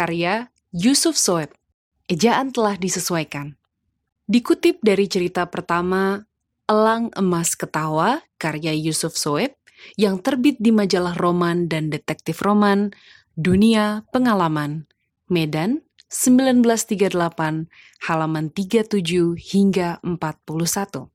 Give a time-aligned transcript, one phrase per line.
[0.00, 1.52] karya Yusuf Soeb.
[2.08, 3.52] Ejaan telah disesuaikan.
[4.24, 6.24] Dikutip dari cerita pertama
[6.64, 9.60] Elang Emas Ketawa karya Yusuf Soeb
[10.00, 12.96] yang terbit di majalah roman dan detektif roman
[13.36, 14.88] Dunia Pengalaman,
[15.28, 17.68] Medan, 1938,
[18.08, 21.12] halaman 37 hingga 41.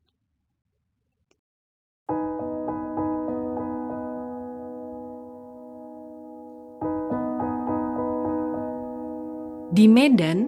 [9.75, 10.47] Di Medan,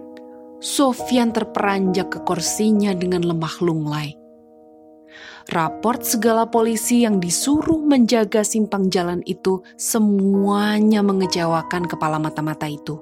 [0.56, 4.16] Sofian terperanjak ke kursinya dengan lemah lunglai.
[5.52, 12.96] Raport segala polisi yang disuruh menjaga simpang jalan itu semuanya mengecewakan kepala mata-mata itu.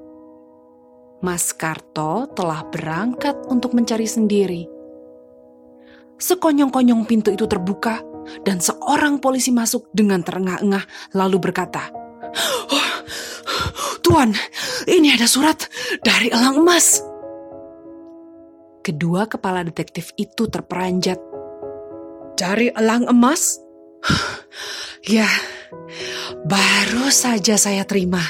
[1.22, 4.66] Mas Karto telah berangkat untuk mencari sendiri.
[6.18, 8.02] Sekonyong-konyong pintu itu terbuka
[8.42, 12.05] dan seorang polisi masuk dengan terengah-engah lalu berkata,
[12.70, 12.92] oh,
[14.04, 14.30] Tuan,
[14.86, 15.66] ini ada surat
[16.04, 17.02] dari elang emas.
[18.86, 21.18] Kedua kepala detektif itu terperanjat.
[22.38, 23.58] Dari elang emas?
[25.02, 25.26] ya,
[26.46, 28.22] baru saja saya terima.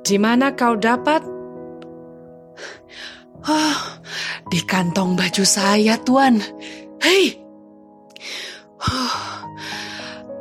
[0.00, 1.20] Di mana kau dapat?
[3.46, 3.78] Oh,
[4.48, 6.40] di kantong baju saya, Tuan.
[7.02, 7.36] Hei!
[8.86, 9.14] Oh,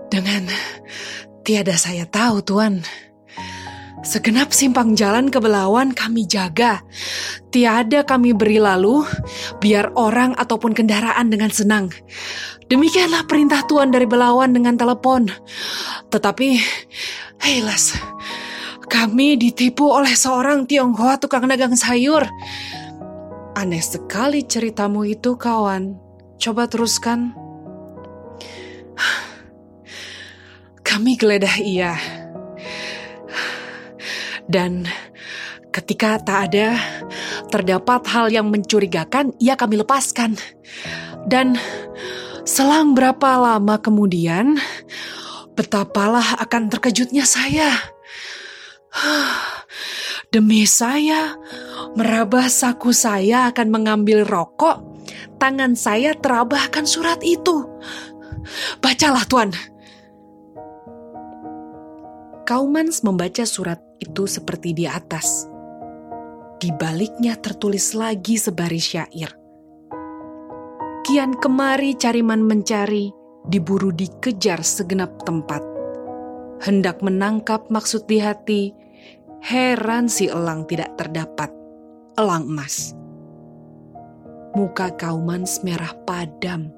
[0.08, 0.48] dengan
[1.46, 2.82] tiada saya tahu, Tuan.
[4.02, 6.82] Segenap simpang jalan ke Belawan kami jaga.
[7.54, 9.06] Tiada kami beri lalu,
[9.62, 11.94] biar orang ataupun kendaraan dengan senang.
[12.66, 15.30] Demikianlah perintah Tuan dari Belawan dengan telepon.
[16.10, 16.50] Tetapi,
[17.46, 17.98] helas,
[18.90, 22.26] kami ditipu oleh seorang Tionghoa tukang dagang sayur.
[23.54, 25.98] Aneh sekali ceritamu itu, kawan.
[26.42, 27.34] Coba teruskan.
[30.86, 31.98] Kami geledah iya
[34.46, 34.86] dan
[35.74, 36.78] ketika tak ada
[37.50, 40.38] terdapat hal yang mencurigakan, ia kami lepaskan.
[41.26, 41.58] Dan
[42.46, 44.62] selang berapa lama kemudian,
[45.58, 47.74] betapalah akan terkejutnya saya.
[50.34, 51.36] Demi saya,
[51.98, 54.84] merabah saku saya akan mengambil rokok,
[55.42, 57.66] tangan saya terabahkan surat itu.
[58.78, 59.75] Bacalah, Tuan.
[62.46, 65.50] Kaumans membaca surat itu seperti di atas.
[66.62, 69.34] Di baliknya tertulis lagi sebaris syair.
[71.02, 73.10] Kian kemari cariman mencari,
[73.50, 75.66] diburu dikejar segenap tempat.
[76.62, 78.70] Hendak menangkap maksud di hati,
[79.42, 81.50] heran si elang tidak terdapat.
[82.14, 82.94] Elang emas.
[84.54, 86.70] Muka Kaumans merah padam.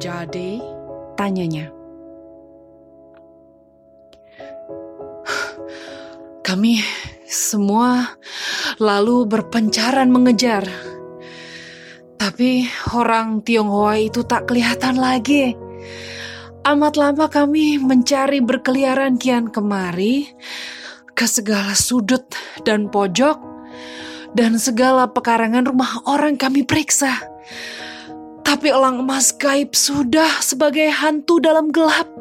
[0.00, 0.56] Jadi,
[1.20, 1.81] tanyanya.
[6.52, 6.84] Kami
[7.24, 8.12] semua
[8.76, 10.68] lalu berpencaran mengejar.
[12.20, 15.56] Tapi orang Tionghoa itu tak kelihatan lagi.
[16.68, 20.28] Amat lama kami mencari berkeliaran kian kemari
[21.16, 22.28] ke segala sudut
[22.68, 23.40] dan pojok
[24.36, 27.16] dan segala pekarangan rumah orang kami periksa.
[28.44, 32.12] Tapi elang emas gaib sudah sebagai hantu dalam gelap.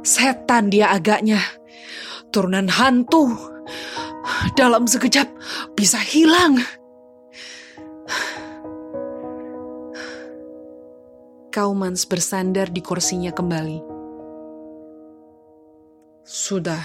[0.00, 1.63] Setan dia agaknya
[2.34, 3.30] turunan hantu
[4.58, 5.30] dalam sekejap
[5.78, 6.58] bisa hilang.
[11.54, 13.78] Kaumans bersandar di kursinya kembali.
[16.26, 16.82] Sudah,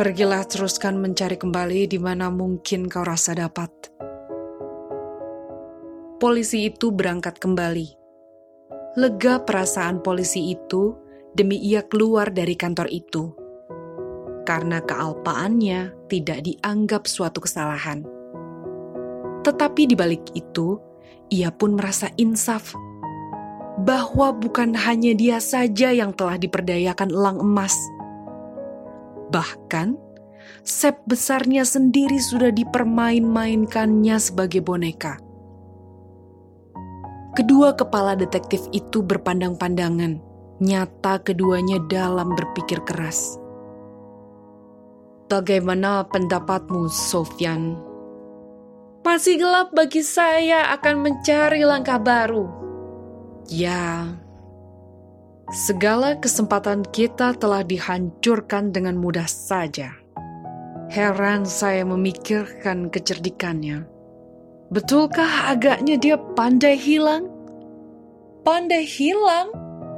[0.00, 3.68] pergilah teruskan mencari kembali di mana mungkin kau rasa dapat.
[6.16, 7.92] Polisi itu berangkat kembali.
[8.96, 10.96] Lega perasaan polisi itu
[11.36, 13.45] demi ia keluar dari kantor itu
[14.46, 18.06] karena kealpaannya tidak dianggap suatu kesalahan.
[19.42, 20.78] Tetapi di balik itu,
[21.28, 22.70] ia pun merasa insaf
[23.82, 27.76] bahwa bukan hanya dia saja yang telah diperdayakan elang emas.
[29.34, 29.98] Bahkan,
[30.62, 35.18] sep besarnya sendiri sudah dipermain-mainkannya sebagai boneka.
[37.36, 40.16] Kedua kepala detektif itu berpandang-pandangan,
[40.64, 43.36] nyata keduanya dalam berpikir keras
[45.26, 47.74] Bagaimana pendapatmu, Sofyan?
[49.02, 52.46] Masih gelap bagi saya akan mencari langkah baru.
[53.50, 54.06] Ya,
[55.50, 59.94] segala kesempatan kita telah dihancurkan dengan mudah saja.
[60.94, 63.82] Heran saya memikirkan kecerdikannya.
[64.70, 67.26] Betulkah agaknya dia pandai hilang?
[68.46, 69.50] Pandai hilang?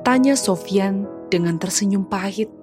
[0.09, 2.58] Tanya Sofian dengan tersenyum pahit.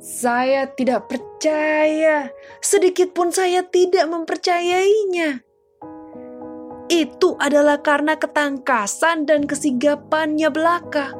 [0.00, 2.32] Saya tidak percaya,
[2.64, 5.44] sedikit pun saya tidak mempercayainya.
[6.88, 11.12] Itu adalah karena ketangkasan dan kesigapannya belaka.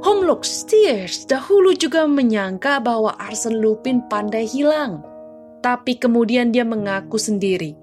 [0.00, 5.04] Homlock Steers dahulu juga menyangka bahwa Arsene Lupin pandai hilang.
[5.60, 7.76] Tapi kemudian dia mengaku sendiri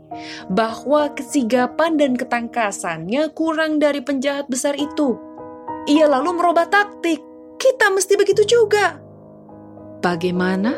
[0.49, 5.21] bahwa kesigapan dan ketangkasannya kurang dari penjahat besar itu.
[5.85, 7.21] Ia lalu merubah taktik.
[7.61, 9.04] Kita mesti begitu juga.
[10.05, 10.77] Bagaimana?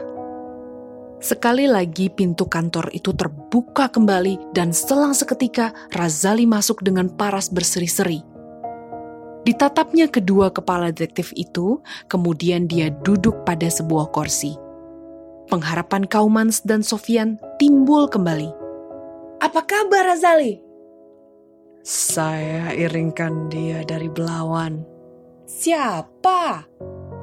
[1.20, 8.24] Sekali lagi pintu kantor itu terbuka kembali dan selang seketika Razali masuk dengan paras berseri-seri.
[9.44, 14.56] Ditatapnya kedua kepala detektif itu, kemudian dia duduk pada sebuah kursi.
[15.52, 18.48] Pengharapan Kaumans dan Sofian timbul kembali.
[19.44, 20.64] Apa kabar Razali?
[21.84, 24.88] Saya iringkan dia dari Belawan.
[25.44, 26.64] Siapa?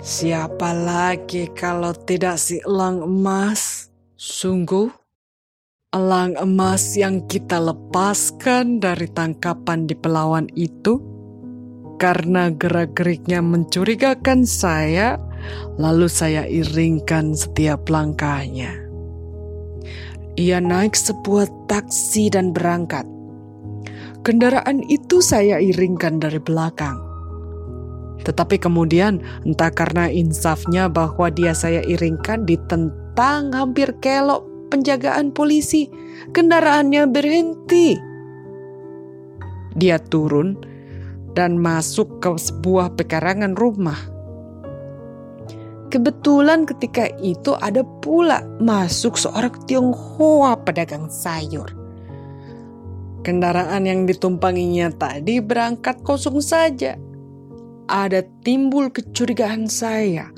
[0.04, 3.88] Siapa lagi kalau tidak si elang emas?
[4.20, 4.92] Sungguh,
[5.96, 11.00] elang emas yang kita lepaskan dari tangkapan di Pelawan itu
[11.96, 15.16] karena gerak-geriknya mencurigakan saya,
[15.80, 18.76] lalu saya iringkan setiap langkahnya.
[20.36, 23.08] Ia naik sebuah taksi dan berangkat.
[24.20, 27.13] Kendaraan itu saya iringkan dari belakang.
[28.24, 35.92] Tetapi kemudian, entah karena insafnya bahwa dia saya iringkan ditentang hampir kelok penjagaan polisi,
[36.32, 37.94] kendaraannya berhenti.
[39.76, 40.56] Dia turun
[41.36, 43.98] dan masuk ke sebuah pekarangan rumah.
[45.92, 51.70] Kebetulan ketika itu ada pula masuk seorang Tionghoa pedagang sayur.
[53.22, 56.98] Kendaraan yang ditumpanginya tadi berangkat kosong saja.
[57.84, 60.32] Ada timbul kecurigaan saya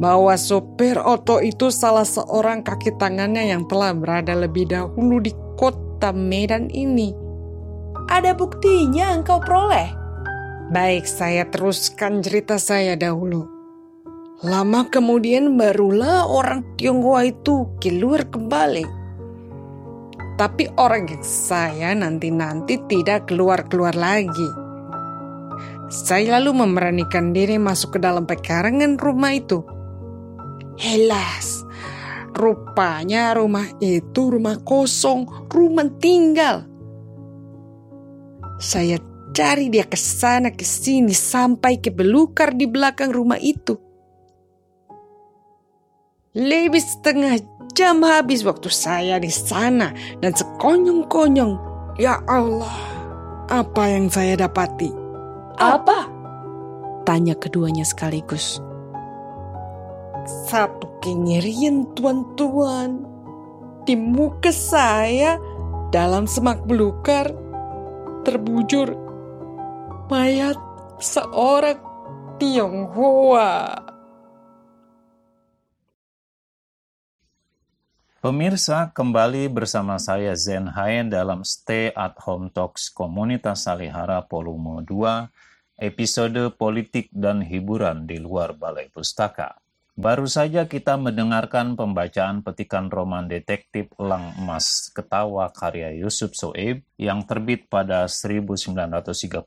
[0.00, 6.16] bahwa sopir oto itu salah seorang kaki tangannya yang telah berada lebih dahulu di kota
[6.16, 7.12] Medan ini.
[8.08, 9.92] Ada buktinya engkau peroleh?
[10.72, 13.44] Baik, saya teruskan cerita saya dahulu.
[14.44, 18.84] Lama kemudian barulah orang Tionghoa itu keluar kembali.
[20.36, 24.65] Tapi orang yang saya nanti-nanti tidak keluar-keluar lagi.
[25.96, 29.64] Saya lalu memberanikan diri masuk ke dalam pekarangan rumah itu.
[30.76, 31.64] Helas,
[32.36, 36.68] rupanya rumah itu rumah kosong, rumah tinggal.
[38.60, 39.00] Saya
[39.32, 43.80] cari dia ke sana ke sini sampai ke belukar di belakang rumah itu.
[46.36, 47.40] Lebih setengah
[47.72, 51.56] jam habis waktu saya di sana dan sekonyong-konyong.
[51.96, 52.76] Ya Allah,
[53.48, 55.05] apa yang saya dapati?
[55.56, 56.08] Apa?
[57.08, 58.60] Tanya keduanya sekaligus.
[60.50, 63.06] Satu kenyerian tuan-tuan
[63.86, 65.38] di muka saya
[65.94, 67.30] dalam semak belukar
[68.26, 68.90] terbujur
[70.10, 70.58] mayat
[70.98, 71.78] seorang
[72.36, 73.95] Tionghoa.
[78.26, 85.30] Pemirsa, kembali bersama saya Zen Haen dalam Stay at Home Talks Komunitas Salihara Volume 2,
[85.78, 89.54] episode politik dan hiburan di luar Balai Pustaka.
[89.94, 97.22] Baru saja kita mendengarkan pembacaan petikan roman detektif Elang Emas Ketawa karya Yusuf Soeb yang
[97.30, 99.38] terbit pada 1938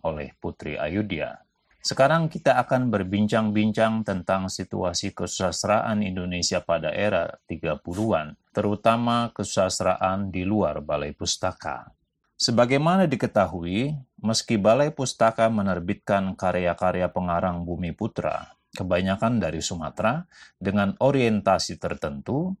[0.00, 1.44] oleh Putri Ayudya.
[1.78, 10.82] Sekarang kita akan berbincang-bincang tentang situasi kesusastraan Indonesia pada era 30-an, terutama kesusastraan di luar
[10.82, 11.94] Balai Pustaka.
[12.34, 20.26] Sebagaimana diketahui, meski Balai Pustaka menerbitkan karya-karya pengarang Bumi Putra, kebanyakan dari Sumatera,
[20.58, 22.58] dengan orientasi tertentu,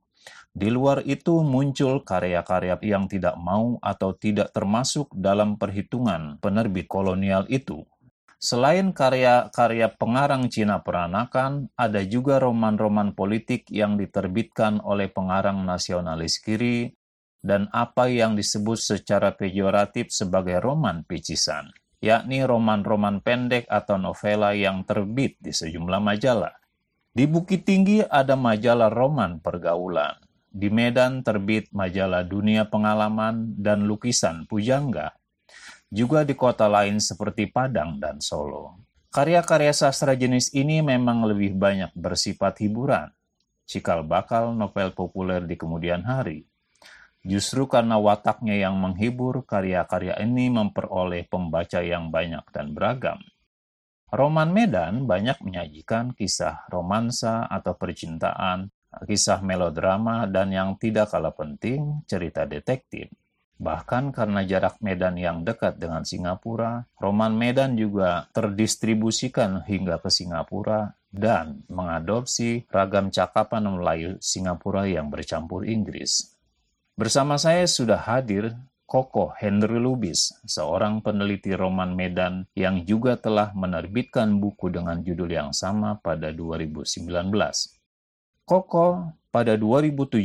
[0.54, 7.46] di luar itu muncul karya-karya yang tidak mau atau tidak termasuk dalam perhitungan penerbit kolonial
[7.50, 7.82] itu
[8.38, 16.94] Selain karya-karya pengarang Cina peranakan, ada juga roman-roman politik yang diterbitkan oleh pengarang nasionalis kiri
[17.42, 24.86] dan apa yang disebut secara pejoratif sebagai roman picisan, yakni roman-roman pendek atau novela yang
[24.86, 26.54] terbit di sejumlah majalah.
[27.10, 30.14] Di Bukit Tinggi ada majalah roman pergaulan.
[30.46, 35.17] Di Medan terbit majalah Dunia Pengalaman dan Lukisan Pujangga.
[35.88, 38.84] Juga di kota lain seperti Padang dan Solo.
[39.08, 43.08] Karya-karya sastra jenis ini memang lebih banyak bersifat hiburan,
[43.64, 46.44] cikal bakal novel populer di kemudian hari.
[47.24, 53.24] Justru karena wataknya yang menghibur, karya-karya ini memperoleh pembaca yang banyak dan beragam.
[54.08, 58.72] Roman Medan banyak menyajikan kisah romansa atau percintaan,
[59.04, 63.12] kisah melodrama, dan yang tidak kalah penting, cerita detektif.
[63.58, 70.94] Bahkan karena jarak Medan yang dekat dengan Singapura, roman Medan juga terdistribusikan hingga ke Singapura
[71.10, 76.38] dan mengadopsi ragam cakapan Melayu Singapura yang bercampur Inggris.
[76.94, 78.54] Bersama saya sudah hadir
[78.88, 85.52] Koko Henry Lubis, seorang peneliti roman Medan yang juga telah menerbitkan buku dengan judul yang
[85.52, 86.96] sama pada 2019.
[88.48, 90.24] Koko pada 2017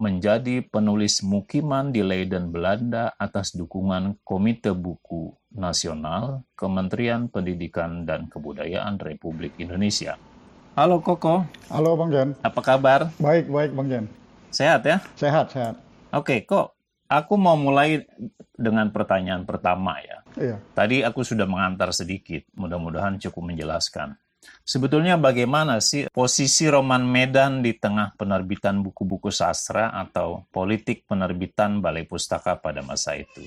[0.00, 8.96] menjadi penulis mukiman di Leiden, Belanda atas dukungan Komite Buku Nasional Kementerian Pendidikan dan Kebudayaan
[8.96, 10.16] Republik Indonesia.
[10.72, 11.44] Halo Koko.
[11.68, 12.32] Halo Bang Jen.
[12.40, 13.12] Apa kabar?
[13.20, 14.08] Baik, baik Bang Jen.
[14.48, 15.04] Sehat ya?
[15.20, 15.76] Sehat, sehat.
[16.16, 16.80] Oke, kok
[17.10, 18.06] Aku mau mulai
[18.54, 20.22] dengan pertanyaan pertama ya.
[20.38, 20.56] Iya.
[20.78, 24.14] Tadi aku sudah mengantar sedikit, mudah-mudahan cukup menjelaskan.
[24.64, 32.06] Sebetulnya bagaimana sih posisi Roman Medan di tengah penerbitan buku-buku sastra atau politik penerbitan Balai
[32.06, 33.42] Pustaka pada masa itu?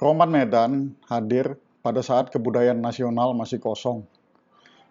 [0.00, 4.02] Roman Medan hadir pada saat kebudayaan nasional masih kosong.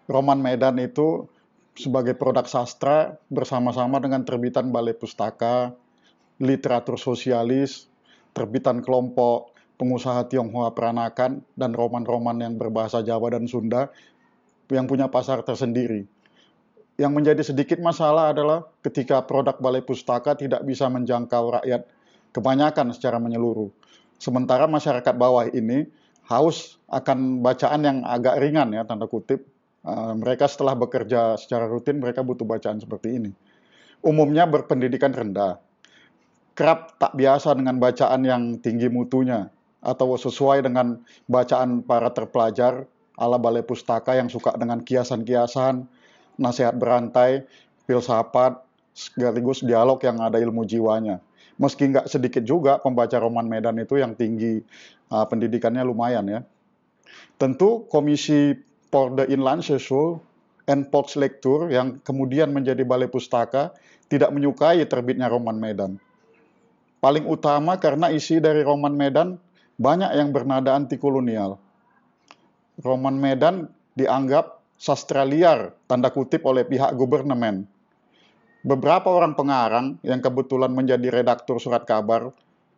[0.06, 1.26] Roman Medan itu
[1.72, 5.72] sebagai produk sastra bersama-sama dengan terbitan Balai Pustaka,
[6.40, 7.88] literatur sosialis,
[8.36, 13.90] terbitan kelompok pengusaha Tionghoa Peranakan dan roman-roman yang berbahasa Jawa dan Sunda
[14.72, 16.08] yang punya pasar tersendiri.
[17.00, 21.88] Yang menjadi sedikit masalah adalah ketika produk Balai Pustaka tidak bisa menjangkau rakyat
[22.36, 23.72] kebanyakan secara menyeluruh.
[24.20, 25.88] Sementara masyarakat bawah ini
[26.28, 29.44] haus akan bacaan yang agak ringan ya tanda kutip.
[29.82, 33.30] Uh, mereka setelah bekerja secara rutin mereka butuh bacaan seperti ini.
[34.04, 35.58] Umumnya berpendidikan rendah
[36.52, 39.48] kerap tak biasa dengan bacaan yang tinggi mutunya
[39.82, 45.84] atau sesuai dengan bacaan para terpelajar ala balai pustaka yang suka dengan kiasan-kiasan,
[46.40, 47.44] nasihat berantai,
[47.84, 48.60] filsafat,
[48.92, 51.20] sekaligus dialog yang ada ilmu jiwanya.
[51.60, 54.64] Meski nggak sedikit juga pembaca roman Medan itu yang tinggi
[55.12, 56.40] uh, pendidikannya lumayan ya.
[57.36, 58.56] Tentu Komisi
[58.88, 60.20] Porde Inland Sesul
[60.64, 63.76] and Lektur yang kemudian menjadi balai pustaka
[64.08, 66.00] tidak menyukai terbitnya roman Medan
[67.02, 69.34] Paling utama karena isi dari roman Medan
[69.74, 71.58] banyak yang bernada anti kolonial.
[72.80, 77.68] Roman Medan dianggap sastra liar, tanda kutip oleh pihak gubernemen.
[78.64, 82.32] Beberapa orang pengarang yang kebetulan menjadi redaktur surat kabar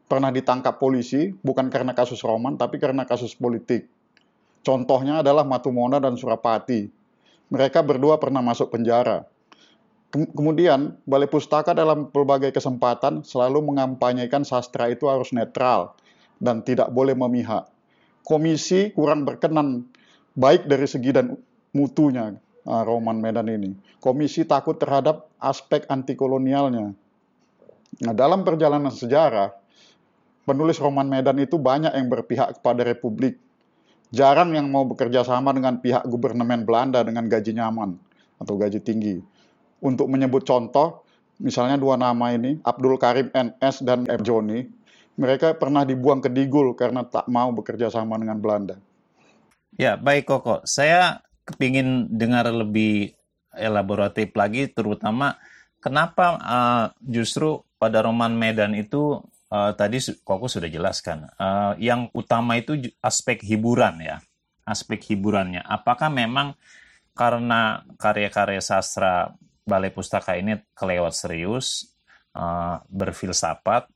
[0.09, 3.87] pernah ditangkap polisi bukan karena kasus roman tapi karena kasus politik.
[4.65, 6.89] Contohnya adalah Matumona dan Surapati.
[7.53, 9.29] Mereka berdua pernah masuk penjara.
[10.15, 15.93] Kemudian, Balai Pustaka dalam berbagai kesempatan selalu mengampanyekan sastra itu harus netral
[16.41, 17.69] dan tidak boleh memihak.
[18.25, 19.85] Komisi kurang berkenan
[20.33, 21.37] baik dari segi dan
[21.77, 22.33] mutunya
[22.65, 23.77] uh, roman Medan ini.
[24.01, 26.97] Komisi takut terhadap aspek anti kolonialnya.
[28.03, 29.53] Nah, dalam perjalanan sejarah,
[30.49, 33.37] penulis roman Medan itu banyak yang berpihak kepada Republik.
[34.11, 37.99] Jarang yang mau bekerja sama dengan pihak gubernemen Belanda dengan gaji nyaman
[38.41, 39.35] atau gaji tinggi
[39.85, 41.05] untuk menyebut contoh,
[41.37, 44.21] misalnya dua nama ini, Abdul Karim NS dan M.
[44.25, 44.65] Joni,
[45.15, 48.77] mereka pernah dibuang ke Digul karena tak mau bekerja sama dengan Belanda.
[49.75, 50.63] Ya, baik Koko.
[50.67, 53.15] Saya kepingin dengar lebih
[53.55, 55.39] elaboratif lagi, terutama
[55.83, 62.59] kenapa uh, justru pada roman Medan itu uh, tadi Koko sudah jelaskan, uh, yang utama
[62.59, 64.17] itu aspek hiburan ya,
[64.67, 65.63] aspek hiburannya.
[65.63, 66.59] Apakah memang
[67.15, 71.95] karena karya-karya sastra balai pustaka ini kelewat serius,
[72.35, 73.91] uh, berfilsafat,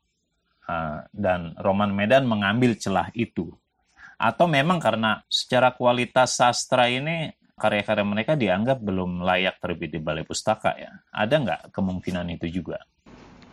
[1.11, 3.49] dan Roman Medan mengambil celah itu.
[4.19, 10.23] Atau memang karena secara kualitas sastra ini karya-karya mereka dianggap belum layak terbit di balai
[10.23, 10.93] pustaka ya.
[11.11, 12.79] Ada nggak kemungkinan itu juga?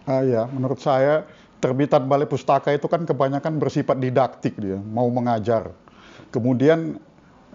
[0.05, 1.25] Ah ya, menurut saya
[1.57, 5.73] terbitan balai pustaka itu kan kebanyakan bersifat didaktik dia, mau mengajar.
[6.29, 7.01] Kemudian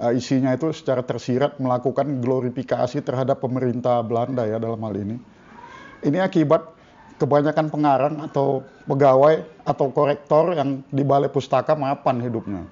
[0.03, 5.17] uh, isinya itu secara tersirat melakukan glorifikasi terhadap pemerintah Belanda ya dalam hal ini.
[6.01, 6.80] Ini akibat
[7.21, 12.65] kebanyakan pengarang atau pegawai atau korektor yang di balai pustaka mapan hidupnya.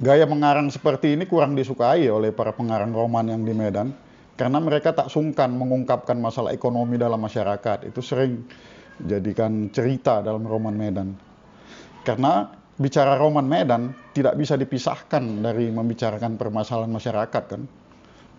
[0.00, 3.92] Gaya mengarang seperti ini kurang disukai oleh para pengarang roman yang di Medan
[4.40, 7.92] karena mereka tak sungkan mengungkapkan masalah ekonomi dalam masyarakat.
[7.92, 8.48] Itu sering
[9.04, 11.12] jadikan cerita dalam roman Medan.
[12.00, 12.48] Karena
[12.80, 17.68] bicara roman Medan tidak bisa dipisahkan dari membicarakan permasalahan masyarakat kan.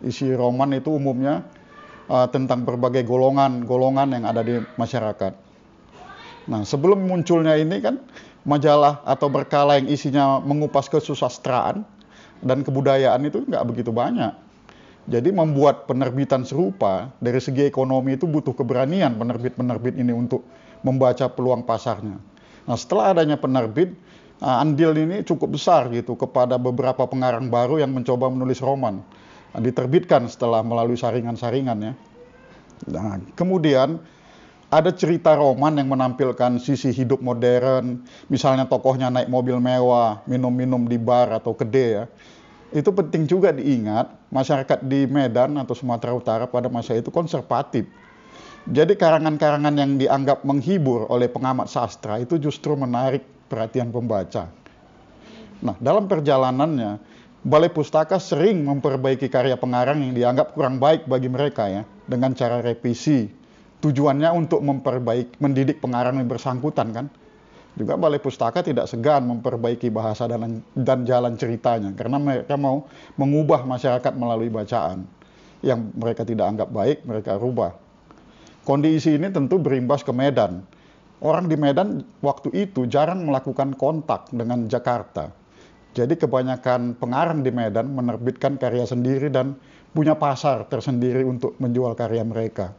[0.01, 1.45] Isi roman itu umumnya
[2.09, 5.50] uh, tentang berbagai golongan-golongan yang ada di masyarakat.
[6.49, 8.01] Nah, sebelum munculnya ini kan
[8.41, 11.85] majalah atau berkala yang isinya mengupas kesusastraan
[12.41, 14.33] dan kebudayaan itu nggak begitu banyak.
[15.09, 20.45] Jadi membuat penerbitan serupa dari segi ekonomi itu butuh keberanian penerbit-penerbit ini untuk
[20.85, 22.21] membaca peluang pasarnya.
[22.69, 23.97] Nah setelah adanya penerbit,
[24.41, 29.01] uh, andil ini cukup besar gitu kepada beberapa pengarang baru yang mencoba menulis roman.
[29.51, 31.93] Diterbitkan setelah melalui saringan-saringan ya.
[32.87, 33.99] Nah, kemudian
[34.71, 40.95] ada cerita roman yang menampilkan sisi hidup modern, misalnya tokohnya naik mobil mewah, minum-minum di
[40.95, 42.05] bar atau kede ya
[42.71, 47.83] itu penting juga diingat masyarakat di Medan atau Sumatera Utara pada masa itu konservatif.
[48.63, 54.47] Jadi karangan-karangan yang dianggap menghibur oleh pengamat sastra itu justru menarik perhatian pembaca.
[55.61, 57.01] Nah, dalam perjalanannya,
[57.41, 62.61] Balai Pustaka sering memperbaiki karya pengarang yang dianggap kurang baik bagi mereka ya, dengan cara
[62.61, 63.40] revisi.
[63.81, 67.05] Tujuannya untuk memperbaiki, mendidik pengarang yang bersangkutan kan
[67.71, 72.83] juga Balai Pustaka tidak segan memperbaiki bahasa dan, dan jalan ceritanya karena mereka mau
[73.15, 75.07] mengubah masyarakat melalui bacaan
[75.63, 77.71] yang mereka tidak anggap baik mereka rubah.
[78.67, 80.61] Kondisi ini tentu berimbas ke Medan.
[81.21, 85.29] Orang di Medan waktu itu jarang melakukan kontak dengan Jakarta.
[85.93, 89.53] Jadi kebanyakan pengarang di Medan menerbitkan karya sendiri dan
[89.93, 92.73] punya pasar tersendiri untuk menjual karya mereka.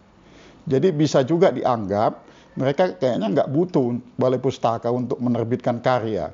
[0.67, 2.23] Jadi bisa juga dianggap
[2.55, 6.31] mereka kayaknya nggak butuh balai pustaka untuk menerbitkan karya.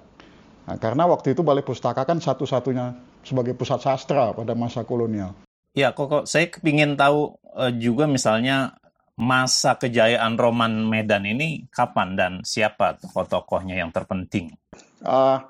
[0.68, 2.92] Nah, karena waktu itu balai pustaka kan satu-satunya
[3.24, 5.32] sebagai pusat sastra pada masa kolonial.
[5.72, 8.76] Ya, kok saya kepingin tahu uh, juga misalnya
[9.18, 14.54] masa kejayaan roman Medan ini kapan dan siapa tokoh-tokohnya yang terpenting?
[15.02, 15.42] Uh,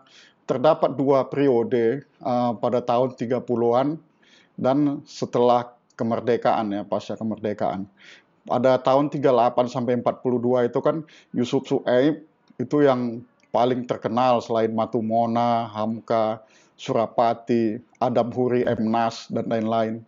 [0.48, 4.00] terdapat dua periode uh, pada tahun 30-an
[4.56, 7.84] dan setelah kemerdekaan ya, pasca kemerdekaan
[8.48, 10.96] pada tahun 38 sampai 42 itu kan
[11.36, 12.24] Yusuf Su'aib
[12.56, 13.20] itu yang
[13.52, 16.40] paling terkenal selain Matumona, Hamka,
[16.80, 20.00] Surapati, Adam Huri, Emnas, dan lain-lain.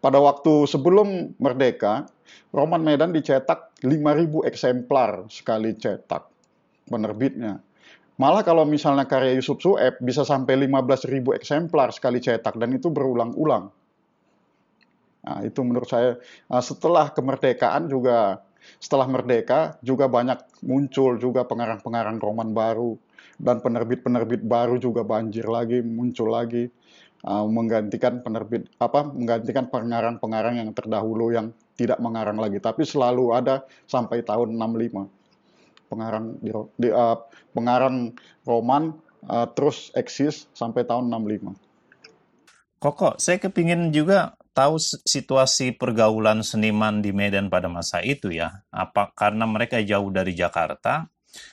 [0.00, 2.08] Pada waktu sebelum merdeka,
[2.54, 6.24] Roman Medan dicetak 5.000 eksemplar sekali cetak
[6.88, 7.60] penerbitnya.
[8.20, 13.72] Malah kalau misalnya karya Yusuf Su'eb bisa sampai 15.000 eksemplar sekali cetak dan itu berulang-ulang.
[15.20, 16.16] Nah, itu menurut saya
[16.48, 18.40] nah, setelah kemerdekaan juga
[18.80, 22.96] setelah merdeka juga banyak muncul juga pengarang-pengarang roman baru
[23.40, 26.68] dan penerbit-penerbit baru juga banjir lagi muncul lagi
[27.24, 32.60] uh, menggantikan penerbit apa menggantikan pengarang-pengarang yang terdahulu yang tidak mengarang lagi.
[32.60, 35.08] Tapi selalu ada sampai tahun 65
[35.88, 37.16] pengarang di, di uh,
[37.56, 38.12] pengarang
[38.44, 38.94] roman
[39.26, 41.56] uh, terus eksis sampai tahun 65
[42.80, 48.62] Kok saya kepingin juga tahu situasi pergaulan seniman di Medan pada masa itu ya?
[48.74, 51.06] Apa karena mereka jauh dari Jakarta?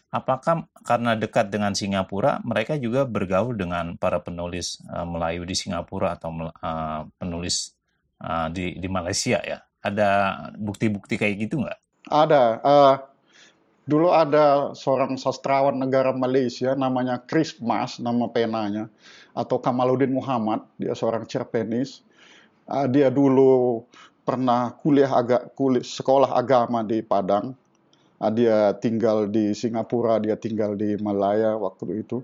[0.10, 6.18] Apakah karena dekat dengan Singapura, mereka juga bergaul dengan para penulis uh, Melayu di Singapura
[6.18, 7.78] atau uh, penulis
[8.26, 9.62] uh, di, di Malaysia ya?
[9.84, 10.10] Ada
[10.58, 11.80] bukti-bukti kayak gitu nggak?
[12.10, 12.44] Ada.
[12.66, 12.96] Uh,
[13.86, 18.90] dulu ada seorang sastrawan negara Malaysia namanya Chris Mas, nama penanya,
[19.38, 22.07] atau Kamaluddin Muhammad, dia seorang Cerpenis
[22.68, 23.84] uh, dia dulu
[24.28, 27.56] pernah kuliah agak kuliah sekolah agama di Padang.
[28.18, 32.22] Uh, dia tinggal di Singapura, dia tinggal di Malaya waktu itu.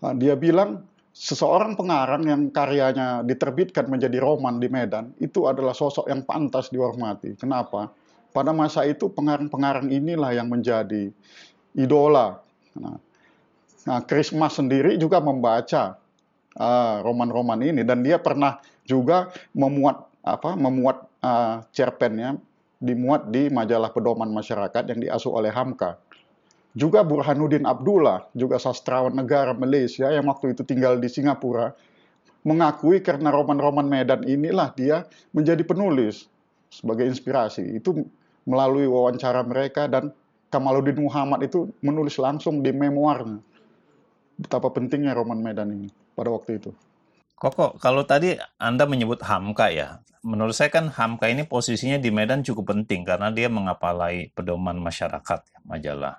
[0.00, 0.82] Uh, dia bilang
[1.18, 7.34] seseorang pengarang yang karyanya diterbitkan menjadi roman di Medan itu adalah sosok yang pantas dihormati.
[7.34, 7.90] Kenapa?
[8.30, 11.10] Pada masa itu pengarang-pengarang inilah yang menjadi
[11.74, 12.38] idola.
[12.78, 13.02] Nah,
[13.82, 13.98] nah
[14.46, 15.98] sendiri juga membaca
[17.02, 22.40] roman-roman uh, ini dan dia pernah juga memuat apa memuat uh, cerpennya
[22.80, 26.00] dimuat di majalah pedoman masyarakat yang diasuh oleh Hamka.
[26.78, 31.74] Juga Burhanuddin Abdullah, juga sastrawan negara Malaysia yang waktu itu tinggal di Singapura,
[32.46, 35.02] mengakui karena roman-roman Medan inilah dia
[35.34, 36.30] menjadi penulis
[36.70, 37.82] sebagai inspirasi.
[37.82, 38.06] Itu
[38.46, 40.14] melalui wawancara mereka dan
[40.48, 43.42] Kamaluddin Muhammad itu menulis langsung di memoarnya.
[44.38, 46.70] Betapa pentingnya roman Medan ini pada waktu itu.
[47.38, 52.42] Koko, kalau tadi Anda menyebut Hamka ya, menurut saya kan Hamka ini posisinya di Medan
[52.42, 56.18] cukup penting karena dia mengapalai pedoman masyarakat majalah.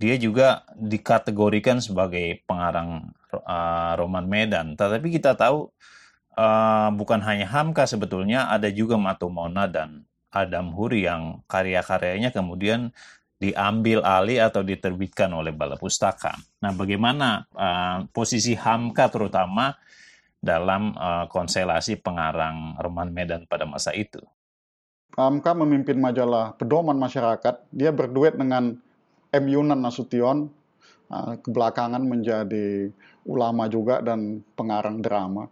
[0.00, 4.72] Dia juga dikategorikan sebagai pengarang uh, roman Medan.
[4.72, 5.68] Tetapi kita tahu
[6.34, 12.88] uh, bukan hanya Hamka sebetulnya, ada juga Matumona dan Adam Huri yang karya-karyanya kemudian
[13.36, 16.40] diambil alih atau diterbitkan oleh Bala Pustaka.
[16.64, 19.76] Nah, bagaimana uh, posisi Hamka terutama
[20.42, 24.18] dalam uh, konstelasi pengarang roman Medan pada masa itu?
[25.14, 27.70] Hamka memimpin majalah Pedoman Masyarakat.
[27.70, 28.74] Dia berduet dengan
[29.30, 29.44] M.
[29.46, 30.50] Yunan Nasution,
[31.08, 32.90] uh, kebelakangan menjadi
[33.22, 35.46] ulama juga dan pengarang drama.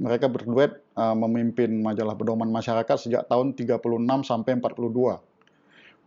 [0.00, 3.78] Mereka berduet uh, memimpin majalah pedoman masyarakat sejak tahun 36
[4.26, 5.22] sampai 42.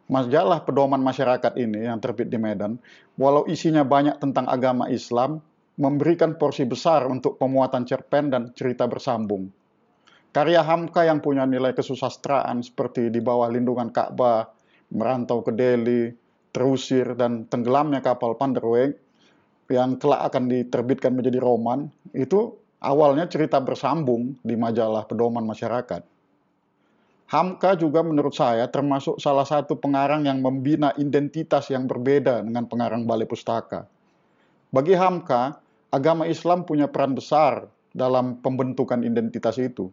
[0.06, 2.78] Majalah pedoman masyarakat ini yang terbit di Medan,
[3.17, 5.41] walau isinya banyak tentang agama Islam,
[5.75, 9.51] memberikan porsi besar untuk pemuatan cerpen dan cerita bersambung.
[10.35, 14.51] Karya Hamka yang punya nilai kesusastraan seperti Di bawah lindungan Ka'bah,
[14.91, 16.11] Merantau ke Delhi,
[16.51, 18.99] Terusir, dan Tenggelamnya Kapal Panderweg
[19.71, 26.05] yang kelak akan diterbitkan menjadi roman, itu awalnya cerita bersambung di majalah pedoman masyarakat.
[27.25, 33.09] Hamka juga menurut saya termasuk salah satu pengarang yang membina identitas yang berbeda dengan pengarang
[33.09, 33.89] Balai Pustaka.
[34.69, 35.57] Bagi Hamka,
[35.95, 39.88] agama Islam punya peran besar dalam pembentukan identitas itu.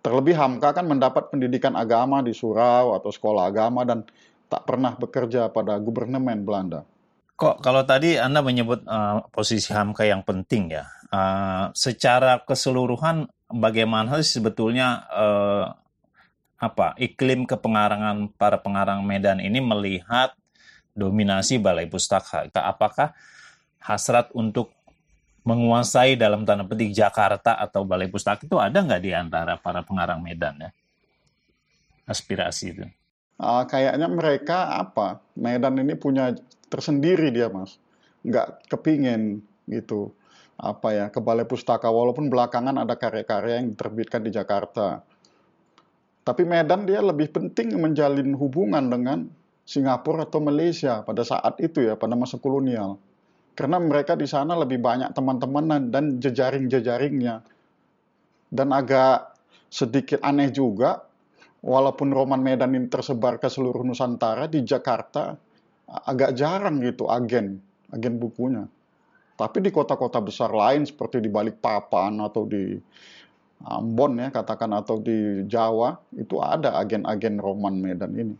[0.00, 4.06] Terlebih Hamka kan mendapat pendidikan agama di surau atau sekolah agama dan
[4.46, 6.86] tak pernah bekerja pada gubernemen Belanda.
[7.36, 14.20] Kok kalau tadi Anda menyebut uh, posisi Hamka yang penting ya, uh, secara keseluruhan bagaimana
[14.22, 15.66] sih sebetulnya uh,
[16.60, 20.36] apa iklim kepengarangan para pengarang Medan ini melihat
[20.92, 22.44] dominasi Balai Pustaka?
[22.52, 23.16] Apakah
[23.80, 24.76] hasrat untuk
[25.44, 30.20] menguasai dalam tanda petik Jakarta atau Balai Pustaka itu ada nggak di antara para pengarang
[30.20, 30.70] Medan ya?
[32.04, 32.84] Aspirasi itu.
[33.40, 35.24] Uh, kayaknya mereka apa?
[35.32, 36.36] Medan ini punya
[36.68, 37.80] tersendiri dia mas,
[38.20, 40.12] nggak kepingin gitu
[40.60, 45.00] apa ya ke Balai Pustaka walaupun belakangan ada karya-karya yang diterbitkan di Jakarta.
[46.20, 49.24] Tapi Medan dia lebih penting menjalin hubungan dengan
[49.64, 53.00] Singapura atau Malaysia pada saat itu ya pada masa kolonial.
[53.54, 57.44] Karena mereka di sana lebih banyak teman-teman dan jejaring-jejaringnya.
[58.50, 59.36] Dan agak
[59.70, 60.98] sedikit aneh juga
[61.62, 65.36] walaupun roman Medan ini tersebar ke seluruh Nusantara di Jakarta
[65.86, 67.60] agak jarang gitu agen
[67.94, 68.64] agen bukunya.
[69.38, 72.76] Tapi di kota-kota besar lain seperti di Balikpapan atau di
[73.60, 78.36] Ambon ya katakan atau di Jawa itu ada agen-agen Roman Medan ini.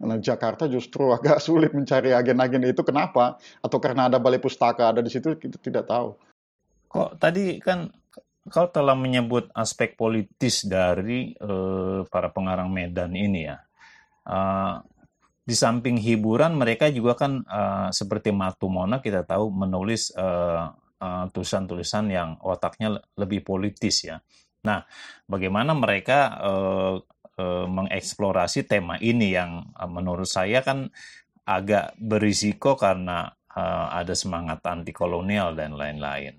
[0.00, 3.36] Nah, Jakarta justru agak sulit mencari agen-agen itu kenapa?
[3.60, 6.16] Atau karena ada balai pustaka ada di situ kita tidak tahu.
[6.90, 7.86] Kok tadi kan
[8.48, 13.60] kau telah menyebut aspek politis dari uh, para pengarang Medan ini ya.
[14.24, 14.80] Uh,
[15.44, 22.06] di samping hiburan mereka juga kan uh, seperti Matumona kita tahu menulis uh, uh, tulisan-tulisan
[22.12, 24.22] yang otaknya lebih politis ya.
[24.60, 24.84] Nah,
[25.24, 26.94] bagaimana mereka uh,
[27.40, 30.92] uh, mengeksplorasi tema ini yang uh, menurut saya kan
[31.48, 36.36] agak berisiko karena uh, ada semangat anti kolonial dan lain-lain.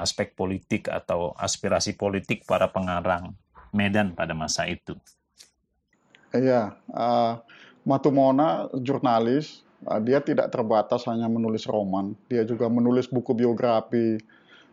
[0.00, 3.36] Aspek politik atau aspirasi politik para pengarang
[3.76, 4.96] Medan pada masa itu.
[6.32, 7.44] Iya, uh,
[7.84, 14.16] Matumona jurnalis, uh, dia tidak terbatas hanya menulis roman, dia juga menulis buku biografi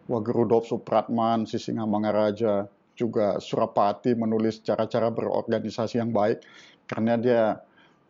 [0.07, 6.41] Wagerudop Supratman, Sisingamangaraja, juga Surapati menulis cara-cara berorganisasi yang baik
[6.89, 7.43] karena dia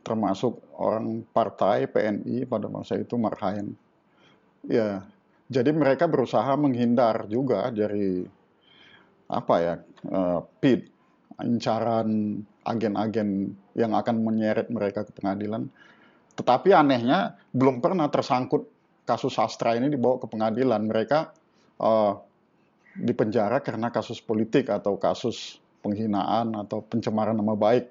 [0.07, 3.75] termasuk orang partai PNI pada masa itu Marhaen.
[4.63, 5.03] Ya,
[5.51, 8.23] jadi mereka berusaha menghindar juga dari
[9.27, 9.75] apa ya,
[10.07, 10.87] uh, PID,
[11.43, 15.67] incaran agen-agen yang akan menyeret mereka ke pengadilan.
[16.39, 18.67] Tetapi anehnya belum pernah tersangkut
[19.07, 20.83] kasus sastra ini dibawa ke pengadilan.
[20.87, 21.19] Mereka
[21.79, 22.13] uh,
[22.97, 27.87] dipenjara karena kasus politik atau kasus penghinaan atau pencemaran nama baik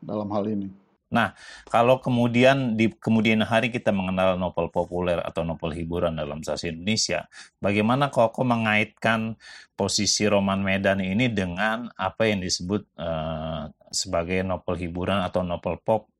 [0.00, 0.68] dalam hal ini.
[1.14, 1.30] Nah,
[1.70, 7.30] kalau kemudian di kemudian hari kita mengenal novel populer atau novel hiburan dalam bahasa Indonesia,
[7.62, 9.38] bagaimana Koko mengaitkan
[9.78, 16.10] posisi Roman Medan ini dengan apa yang disebut uh, sebagai novel hiburan atau novel pop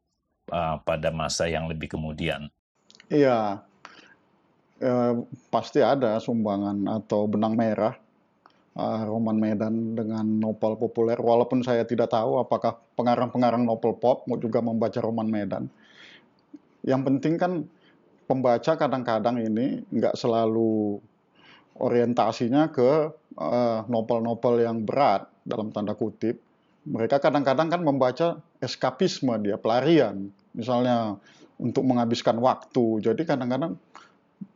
[0.55, 2.47] uh, pada masa yang lebih kemudian?
[3.11, 3.67] Iya,
[4.85, 5.15] eh,
[5.49, 7.97] pasti ada sumbangan atau benang merah
[8.79, 14.61] uh, Roman Medan dengan novel populer, walaupun saya tidak tahu apakah pengarang-pengarang novel pop juga
[14.61, 15.71] membaca Roman Medan.
[16.85, 17.53] Yang penting kan
[18.29, 21.01] pembaca kadang-kadang ini nggak selalu
[21.81, 23.11] orientasinya ke
[23.91, 26.39] novel-novel uh, yang berat dalam tanda kutip.
[26.85, 28.29] Mereka kadang-kadang kan membaca
[28.61, 30.29] eskapisme dia, pelarian.
[30.53, 31.17] Misalnya
[31.57, 33.01] untuk menghabiskan waktu.
[33.01, 33.81] Jadi kadang-kadang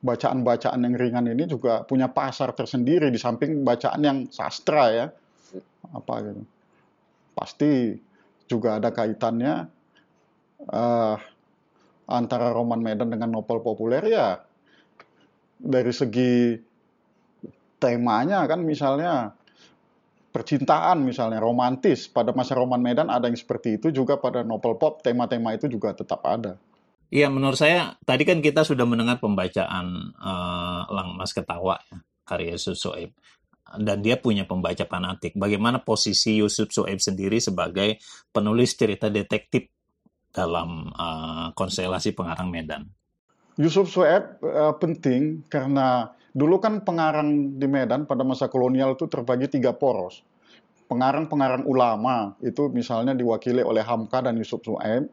[0.02, 5.06] bacaan-bacaan yang ringan ini juga punya pasar tersendiri di samping bacaan yang sastra ya.
[5.94, 6.42] Apa gitu.
[7.34, 7.96] Pasti
[8.48, 9.68] juga ada kaitannya
[10.68, 11.16] uh,
[12.08, 14.42] antara roman Medan dengan novel populer ya.
[15.58, 16.54] Dari segi
[17.78, 19.34] temanya kan misalnya
[20.30, 22.06] percintaan misalnya romantis.
[22.06, 25.94] Pada masa roman Medan ada yang seperti itu juga pada novel pop tema-tema itu juga
[25.94, 26.58] tetap ada.
[27.08, 32.52] Iya, menurut saya tadi kan kita sudah mendengar pembacaan uh, Lang Mas Ketawa ya, karya
[32.52, 33.16] Yusuf Soeb
[33.76, 35.36] dan dia punya pembaca fanatik.
[35.36, 38.00] Bagaimana posisi Yusuf Soeb sendiri sebagai
[38.32, 39.68] penulis cerita detektif
[40.32, 42.88] dalam uh, konstelasi pengarang Medan?
[43.56, 49.48] Yusuf Soeb uh, penting karena dulu kan pengarang di Medan pada masa kolonial itu terbagi
[49.48, 50.24] tiga poros.
[50.88, 55.08] Pengarang-pengarang ulama itu misalnya diwakili oleh Hamka dan Yusuf Soeb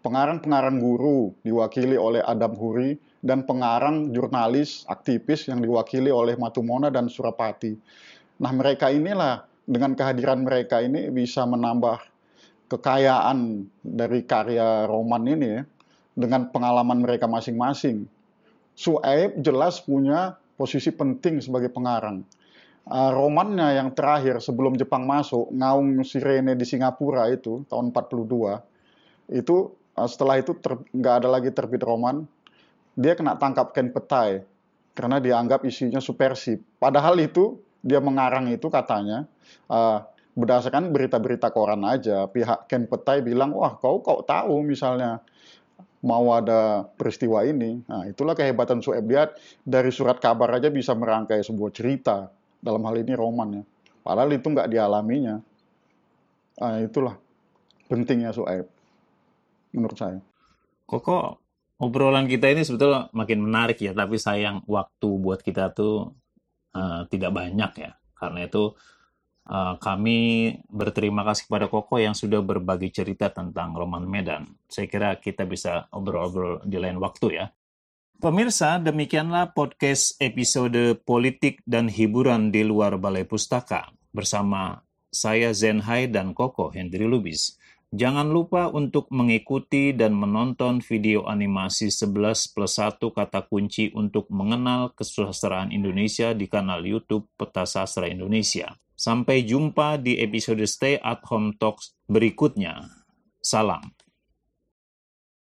[0.00, 7.12] pengarang-pengarang guru diwakili oleh Adam Huri, dan pengarang jurnalis aktivis yang diwakili oleh Matumona dan
[7.12, 7.76] Surapati.
[8.40, 12.00] Nah mereka inilah dengan kehadiran mereka ini bisa menambah
[12.72, 15.62] kekayaan dari karya roman ini ya,
[16.16, 18.08] dengan pengalaman mereka masing-masing.
[18.72, 22.24] Suaib jelas punya posisi penting sebagai pengarang.
[22.88, 29.56] Uh, romannya yang terakhir sebelum Jepang masuk, Ngaung Sirene di Singapura itu tahun 42, itu
[30.06, 30.56] setelah itu
[30.94, 32.24] nggak ada lagi terbit roman,
[32.94, 34.44] dia kena tangkap Ken Petai
[34.92, 36.60] karena dianggap isinya subversif.
[36.76, 39.24] Padahal itu dia mengarang itu katanya
[39.72, 40.04] uh,
[40.36, 42.28] berdasarkan berita-berita koran aja.
[42.28, 45.24] Pihak Ken Petai bilang, wah kau kau tahu misalnya
[46.00, 47.84] mau ada peristiwa ini.
[47.84, 49.28] Nah, itulah kehebatan Sueb dia
[49.64, 52.28] dari surat kabar aja bisa merangkai sebuah cerita.
[52.60, 53.64] Dalam hal ini roman ya.
[54.04, 55.40] Padahal itu nggak dialaminya.
[56.60, 57.16] Nah, itulah
[57.88, 58.79] pentingnya Sueb
[59.74, 60.18] menurut saya.
[60.86, 61.38] Koko,
[61.78, 66.12] obrolan kita ini sebetulnya makin menarik ya, tapi sayang waktu buat kita tuh
[66.74, 67.90] uh, tidak banyak ya.
[68.18, 68.74] Karena itu
[69.48, 74.50] uh, kami berterima kasih kepada Koko yang sudah berbagi cerita tentang Roman Medan.
[74.68, 77.46] Saya kira kita bisa obrol-obrol di lain waktu ya.
[78.20, 86.36] Pemirsa, demikianlah podcast episode politik dan hiburan di luar Balai Pustaka bersama saya Zenhai dan
[86.36, 87.56] Koko Hendri Lubis.
[87.90, 94.94] Jangan lupa untuk mengikuti dan menonton video animasi 11 plus 1 kata kunci untuk mengenal
[94.94, 98.78] kesusastraan Indonesia di kanal YouTube Peta Sastra Indonesia.
[98.94, 102.78] Sampai jumpa di episode Stay at Home Talks berikutnya.
[103.42, 103.99] Salam.